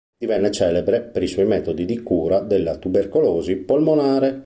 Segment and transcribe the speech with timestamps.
[0.17, 4.39] Divenne celebre per i suoi metodi di cura della tubercolosi polmonare.